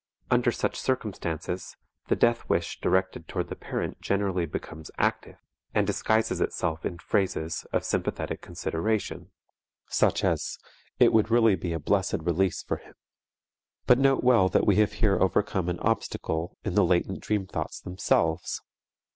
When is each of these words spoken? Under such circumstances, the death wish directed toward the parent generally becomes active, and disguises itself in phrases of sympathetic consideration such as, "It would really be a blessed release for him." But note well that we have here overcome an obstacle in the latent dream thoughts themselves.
Under 0.31 0.51
such 0.51 0.79
circumstances, 0.79 1.77
the 2.07 2.15
death 2.15 2.49
wish 2.49 2.79
directed 2.79 3.27
toward 3.27 3.49
the 3.49 3.55
parent 3.55 4.01
generally 4.01 4.47
becomes 4.47 4.89
active, 4.97 5.37
and 5.75 5.85
disguises 5.85 6.41
itself 6.41 6.87
in 6.87 6.97
phrases 6.97 7.67
of 7.71 7.83
sympathetic 7.85 8.41
consideration 8.41 9.29
such 9.89 10.23
as, 10.23 10.57
"It 10.97 11.13
would 11.13 11.29
really 11.29 11.53
be 11.55 11.71
a 11.71 11.79
blessed 11.79 12.15
release 12.23 12.63
for 12.63 12.77
him." 12.77 12.95
But 13.85 13.99
note 13.99 14.23
well 14.23 14.49
that 14.49 14.65
we 14.65 14.77
have 14.77 14.93
here 14.93 15.21
overcome 15.21 15.69
an 15.69 15.79
obstacle 15.81 16.57
in 16.63 16.73
the 16.73 16.83
latent 16.83 17.19
dream 17.19 17.45
thoughts 17.45 17.79
themselves. 17.79 18.59